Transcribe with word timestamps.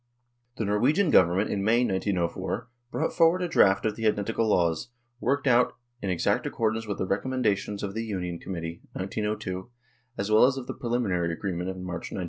The 0.57 0.65
Norwegian 0.65 1.11
Government 1.11 1.51
in 1.51 1.63
May, 1.63 1.83
1904, 1.85 2.67
brought 2.89 3.13
forward 3.13 3.43
a 3.43 3.47
draft 3.47 3.85
of 3.85 3.95
the 3.95 4.07
identical 4.07 4.47
laws, 4.49 4.89
worked 5.19 5.45
out 5.45 5.73
in 6.01 6.09
exact 6.09 6.47
accord 6.47 6.73
with 6.87 6.97
the 6.97 7.05
recommendations 7.05 7.83
of 7.83 7.93
the 7.93 8.03
Union 8.03 8.39
Committee 8.39 8.81
(1902) 8.93 9.69
as 10.17 10.31
well 10.31 10.45
as 10.47 10.57
of 10.57 10.65
the 10.65 10.73
preliminary 10.73 11.31
agree 11.31 11.53
ment 11.53 11.69
of 11.69 11.77
March, 11.77 12.11
1903. 12.11 12.19